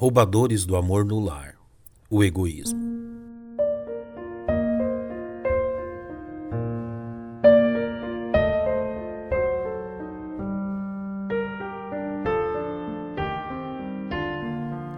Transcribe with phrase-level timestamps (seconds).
[0.00, 1.56] Roubadores do amor no lar,
[2.08, 2.80] o egoísmo.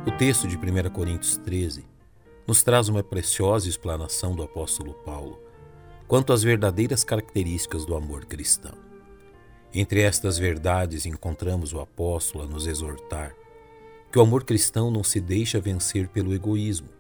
[0.06, 1.84] O texto de 1 Coríntios 13
[2.46, 5.42] nos traz uma preciosa explanação do apóstolo Paulo
[6.06, 8.78] quanto às verdadeiras características do amor cristão.
[9.74, 13.41] Entre estas verdades encontramos o apóstolo a nos exortar
[14.12, 16.90] que o amor cristão não se deixa vencer pelo egoísmo,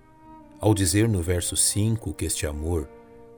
[0.58, 2.88] ao dizer no verso 5 que este amor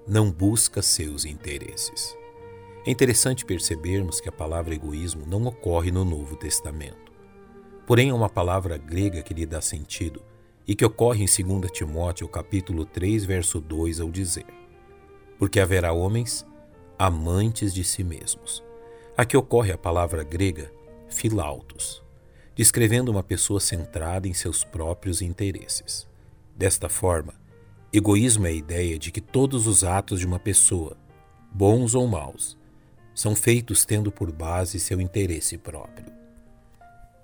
[0.07, 2.17] não busca seus interesses.
[2.87, 7.13] É interessante percebermos que a palavra egoísmo não ocorre no Novo Testamento.
[7.85, 10.23] Porém, é uma palavra grega que lhe dá sentido
[10.69, 14.47] e que ocorre em 2 Timóteo capítulo 3, verso 2, ao dizer:
[15.37, 16.47] Porque haverá homens
[16.97, 18.63] amantes de si mesmos.
[19.17, 20.71] Aqui ocorre a palavra grega
[21.09, 22.04] filautos,
[22.55, 26.07] descrevendo uma pessoa centrada em seus próprios interesses.
[26.57, 27.35] Desta forma,
[27.93, 30.97] egoísmo é a ideia de que todos os atos de uma pessoa,
[31.51, 32.57] bons ou maus,
[33.13, 36.13] são feitos tendo por base seu interesse próprio.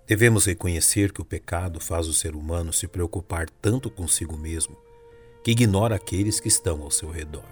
[0.06, 4.76] Devemos reconhecer que o pecado faz o ser humano se preocupar tanto consigo mesmo
[5.44, 7.46] que ignora aqueles que estão ao seu redor.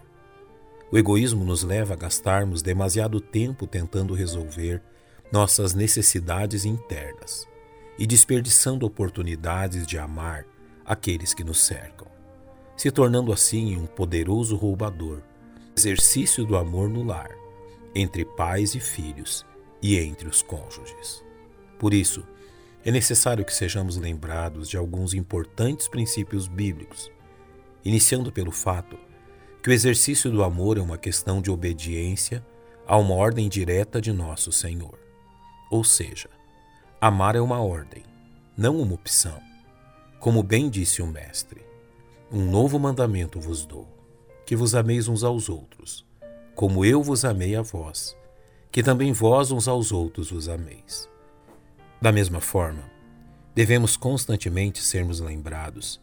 [0.91, 4.83] O egoísmo nos leva a gastarmos demasiado tempo tentando resolver
[5.33, 7.47] nossas necessidades internas
[7.99, 10.45] e desperdiçando oportunidades de amar
[10.85, 12.07] aqueles que nos cercam,
[12.77, 15.21] se tornando assim um poderoso roubador,
[15.77, 17.31] exercício do amor no lar,
[17.95, 19.45] entre pais e filhos
[19.83, 21.25] e entre os cônjuges.
[21.79, 22.25] Por isso,
[22.85, 27.11] é necessário que sejamos lembrados de alguns importantes princípios bíblicos,
[27.85, 28.97] iniciando pelo fato
[29.63, 32.45] que o exercício do amor é uma questão de obediência
[32.87, 34.99] a uma ordem direta de nosso Senhor.
[35.71, 36.31] Ou seja,
[37.01, 38.03] Amar é uma ordem,
[38.57, 39.41] não uma opção.
[40.19, 41.65] Como bem disse o Mestre,
[42.29, 43.87] um novo mandamento vos dou:
[44.45, 46.05] que vos ameis uns aos outros,
[46.57, 48.17] como eu vos amei a vós,
[48.73, 51.09] que também vós uns aos outros vos ameis.
[52.03, 52.83] Da mesma forma,
[53.55, 56.01] devemos constantemente sermos lembrados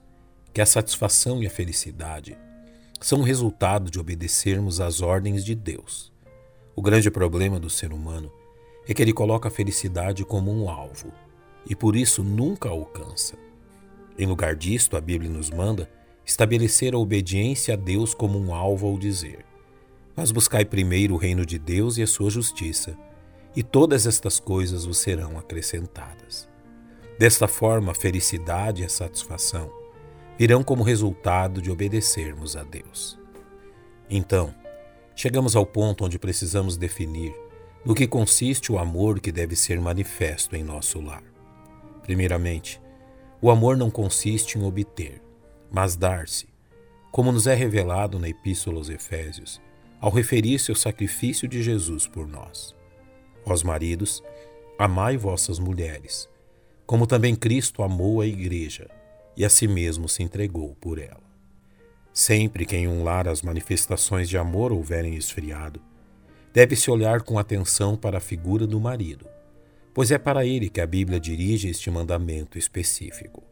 [0.53, 2.37] que a satisfação e a felicidade
[3.01, 6.09] são resultado de obedecermos às ordens de Deus.
[6.73, 8.44] O grande problema do ser humano é
[8.93, 11.11] que ele coloca a felicidade como um alvo
[11.67, 13.35] e por isso nunca a alcança.
[14.17, 15.89] Em lugar disto, a Bíblia nos manda
[16.25, 19.45] estabelecer a obediência a Deus como um alvo ao dizer:
[20.15, 22.97] Mas buscai primeiro o reino de Deus e a sua justiça,
[23.55, 26.47] e todas estas coisas vos serão acrescentadas.
[27.17, 29.71] Desta forma, a felicidade e a satisfação
[30.37, 33.17] virão como resultado de obedecermos a Deus.
[34.09, 34.53] Então,
[35.15, 37.33] chegamos ao ponto onde precisamos definir
[37.85, 41.23] no que consiste o amor que deve ser manifesto em nosso lar.
[42.01, 42.81] Primeiramente,
[43.39, 45.21] o amor não consiste em obter,
[45.71, 46.47] mas dar-se,
[47.11, 49.61] como nos é revelado na Epístola aos Efésios,
[50.01, 52.75] ao referir-se ao sacrifício de Jesus por nós.
[53.45, 54.23] Vós, maridos,
[54.79, 56.27] amai vossas mulheres,
[56.85, 58.89] como também Cristo amou a Igreja
[59.37, 61.23] e a si mesmo se entregou por ela.
[62.11, 65.81] Sempre que em um lar as manifestações de amor houverem esfriado,
[66.55, 69.27] deve-se olhar com atenção para a figura do marido,
[69.93, 73.43] pois é para ele que a Bíblia dirige este mandamento específico.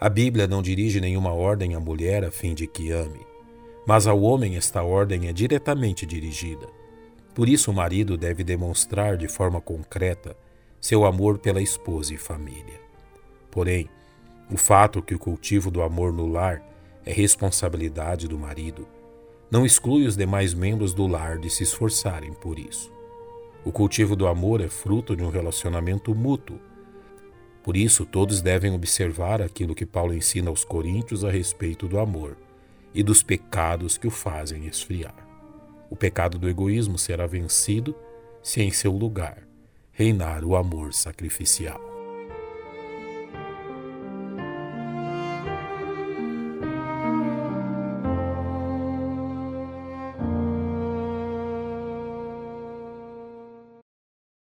[0.00, 3.24] A Bíblia não dirige nenhuma ordem à mulher a fim de que ame,
[3.86, 6.66] mas ao homem esta ordem é diretamente dirigida.
[7.32, 10.36] Por isso, o marido deve demonstrar de forma concreta
[10.80, 12.80] seu amor pela esposa e família.
[13.48, 13.88] Porém,
[14.50, 16.60] o fato que o cultivo do amor no lar
[17.06, 18.88] é responsabilidade do marido
[19.54, 22.92] não exclui os demais membros do lar de se esforçarem por isso.
[23.64, 26.58] O cultivo do amor é fruto de um relacionamento mútuo.
[27.62, 32.36] Por isso, todos devem observar aquilo que Paulo ensina aos coríntios a respeito do amor
[32.92, 35.14] e dos pecados que o fazem esfriar.
[35.88, 37.94] O pecado do egoísmo será vencido
[38.42, 39.46] se em seu lugar
[39.92, 41.93] reinar o amor sacrificial.